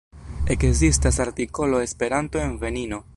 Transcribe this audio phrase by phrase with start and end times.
[0.55, 3.03] Ekzistas artikolo Esperanto en Benino.